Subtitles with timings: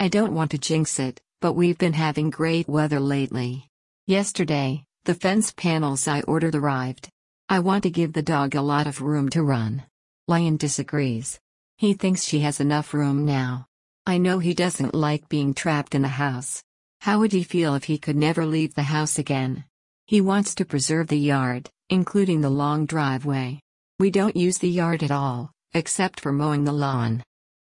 [0.00, 3.66] I don't want to jinx it, but we've been having great weather lately.
[4.06, 7.08] Yesterday, the fence panels I ordered arrived.
[7.48, 9.82] I want to give the dog a lot of room to run.
[10.28, 11.40] Lion disagrees.
[11.78, 13.66] He thinks she has enough room now.
[14.06, 16.62] I know he doesn't like being trapped in the house.
[17.00, 19.64] How would he feel if he could never leave the house again?
[20.06, 23.58] He wants to preserve the yard, including the long driveway.
[23.98, 27.24] We don't use the yard at all, except for mowing the lawn.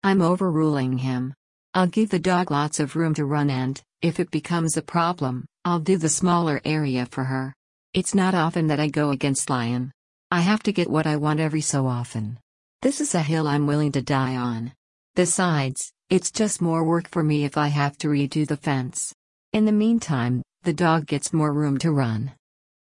[0.04, 1.34] I'm overruling him.
[1.80, 5.46] I'll give the dog lots of room to run and, if it becomes a problem,
[5.64, 7.54] I'll do the smaller area for her.
[7.94, 9.94] It's not often that I go against Lion.
[10.30, 12.38] I have to get what I want every so often.
[12.82, 14.74] This is a hill I'm willing to die on.
[15.16, 19.16] Besides, it's just more work for me if I have to redo the fence.
[19.54, 22.34] In the meantime, the dog gets more room to run.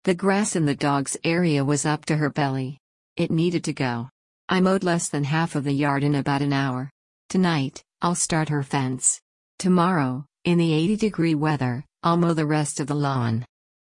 [0.06, 2.78] The grass in the dog's area was up to her belly.
[3.18, 4.08] It needed to go.
[4.48, 6.90] I mowed less than half of the yard in about an hour.
[7.28, 9.20] Tonight, I'll start her fence.
[9.60, 13.46] Tomorrow, in the 80 degree weather, I'll mow the rest of the lawn.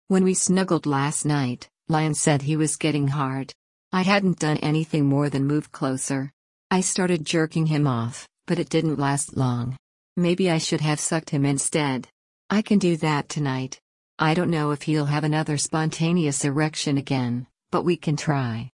[0.08, 3.52] When we snuggled last night, Lion said he was getting hard.
[3.92, 6.30] I hadn't done anything more than move closer.
[6.70, 9.76] I started jerking him off but it didn't last long.
[10.16, 12.08] Maybe I should have sucked him instead.
[12.50, 13.80] I can do that tonight.
[14.18, 18.70] I don't know if he'll have another spontaneous erection again, but we can try.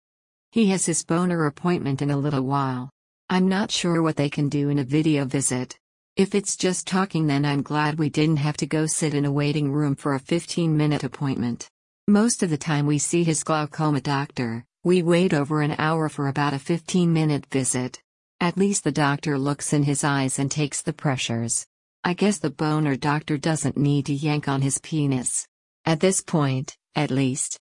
[0.51, 2.89] He has his boner appointment in a little while.
[3.29, 5.77] I'm not sure what they can do in a video visit.
[6.15, 9.31] If it's just talking, then I'm glad we didn't have to go sit in a
[9.31, 11.69] waiting room for a 15 minute appointment.
[12.07, 16.29] Most of the time we see his glaucoma doctor, we wait over an hour for
[16.29, 17.99] about a 15 minute visit.
[18.39, 21.67] At least the doctor looks in his eyes and takes the pressures.
[22.05, 25.45] I guess the boner doctor doesn't need to yank on his penis.
[25.83, 27.59] At this point, at least.